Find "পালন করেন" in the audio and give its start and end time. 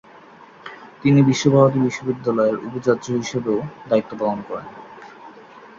4.19-4.67